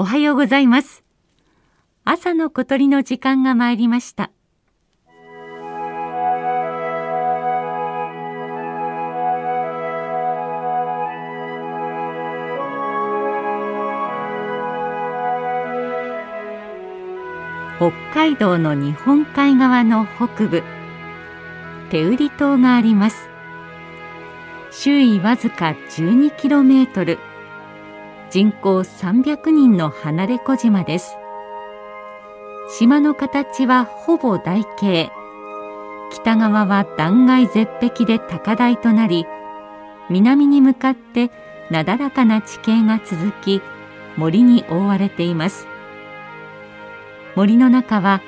[0.00, 1.02] おはようございます。
[2.04, 4.30] 朝の小鳥の時間が参りました。
[17.78, 20.62] 北海道の日本海側の北部
[21.90, 23.28] 手売島があります。
[24.70, 27.18] 周囲わずか 12km
[28.30, 31.16] 人口300人の離れ小島です。
[32.78, 35.10] 島の形はほぼ台形。
[36.12, 39.26] 北側は断崖絶壁で高台となり
[40.10, 41.30] 南に向かって
[41.70, 43.62] なだらかな地形が続き
[44.16, 45.66] 森に覆われています。
[47.34, 48.20] 森の中は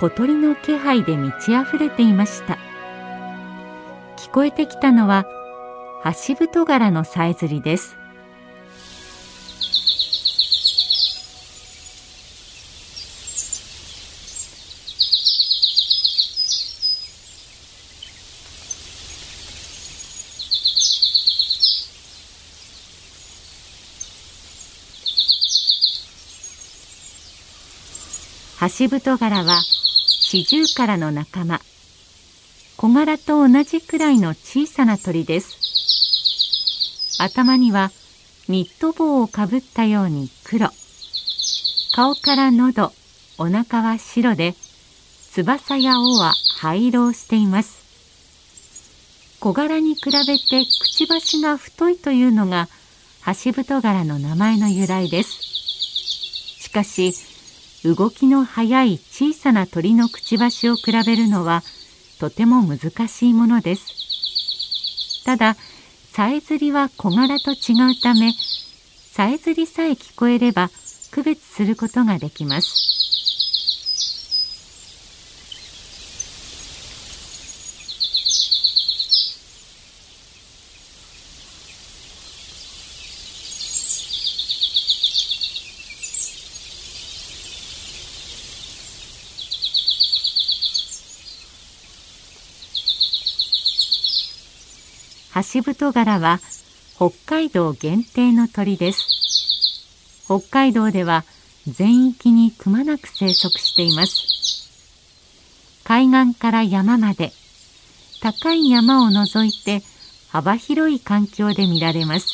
[0.00, 2.58] 小鳥の気配で満ち溢れていました。
[4.18, 5.24] 聞こえてきたのは
[6.02, 8.03] ハシブトガラのさえずりです。
[28.56, 31.60] ハシブトガラはシジュウカラの仲間。
[32.76, 37.18] 小柄と同じくらいの小さな鳥です。
[37.20, 37.90] 頭には
[38.48, 40.68] ニット帽をかぶったように黒。
[41.92, 42.92] 顔から喉
[43.38, 44.54] お腹は白で
[45.32, 47.82] 翼や尾は灰色をしています。
[49.40, 52.68] 小柄に比べてくちばしが太いというのが
[53.20, 55.42] ハシブトガラの名前の由来です。
[56.62, 57.14] しかし
[57.84, 61.62] 動きの速い小さな鳥のくちばしを比べるのは
[62.18, 65.24] とても難しいものです。
[65.24, 65.56] ただ
[66.10, 68.32] さえずりは小柄と違うため
[69.12, 70.70] さえずりさえ聞こえれば
[71.10, 73.03] 区別することができます。
[95.34, 96.38] ハシブトガラは
[96.94, 100.22] 北海道限定の鳥です。
[100.26, 101.24] 北海道では
[101.66, 104.14] 全域にくまなく生息しています。
[105.82, 107.32] 海岸から山まで
[108.22, 109.82] 高い山を除いて
[110.28, 112.28] 幅広い環境で見られます。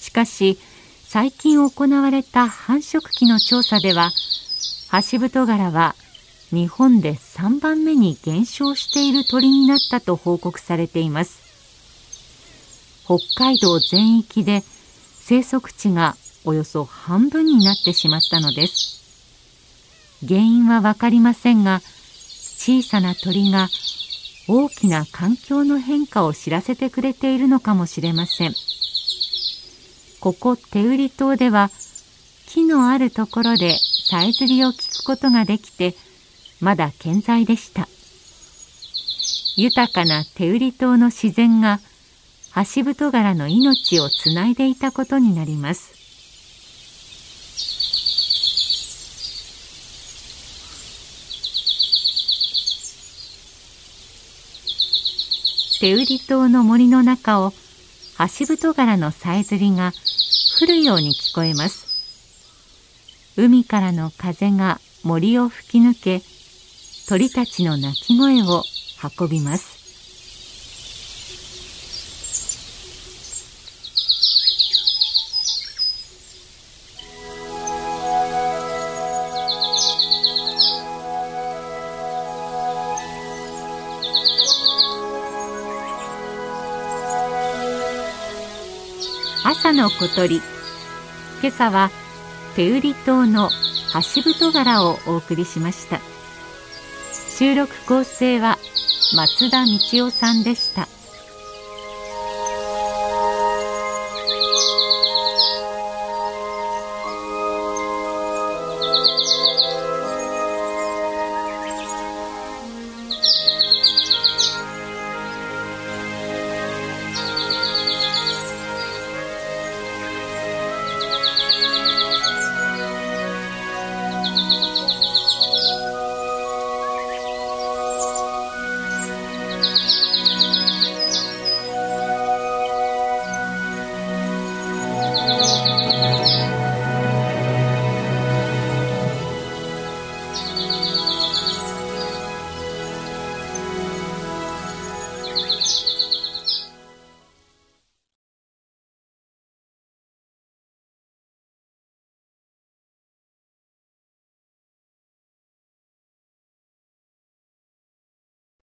[0.00, 0.60] しかし
[1.08, 4.12] 最近行われた繁殖期の調査では
[4.90, 5.96] ハシブトガラは
[6.50, 11.47] 日本で3番目に減少している鳥になったと報告されています。
[13.08, 14.62] 北海道全域で
[15.14, 16.14] 生息地が
[16.44, 18.98] およそ半分になってしまったのです。
[20.28, 23.68] 原因は分かりませんが小さな鳥が
[24.46, 28.54] 大きな環境の変化を知らせてくれているのかもしれません。
[30.20, 31.70] ここ手売島では
[32.46, 35.94] 木のあるところでさえずりを聞くことができて
[36.60, 37.88] まだ健在でした。
[39.56, 41.80] 豊かな手売島の自然が
[42.58, 45.94] ハシブトガラの命をつないでいたことになります。
[55.78, 57.52] 手売り島の森の中を
[58.16, 59.92] ハシブトガラのさえずりが
[60.60, 61.86] 降るように聞こえます。
[63.36, 66.22] 海からの風が森を吹き抜け
[67.08, 68.64] 鳥たちの鳴き声を
[69.16, 69.77] 運びます。
[89.44, 90.42] 朝の小鳥。
[91.40, 91.90] 今朝は
[92.56, 93.50] 手売島の
[93.94, 96.00] 橋太柄をお送りしました。
[97.38, 98.58] 収録構成は
[99.14, 100.88] 松田道夫さんでした。